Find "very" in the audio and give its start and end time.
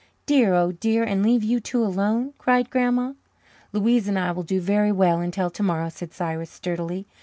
4.59-4.91